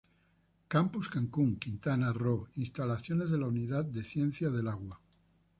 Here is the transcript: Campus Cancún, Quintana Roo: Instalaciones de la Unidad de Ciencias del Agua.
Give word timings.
Campus 0.67 1.09
Cancún, 1.09 1.57
Quintana 1.59 2.11
Roo: 2.11 2.47
Instalaciones 2.55 3.29
de 3.29 3.37
la 3.37 3.45
Unidad 3.45 3.85
de 3.85 4.01
Ciencias 4.01 4.51
del 4.51 4.67
Agua. 4.67 4.99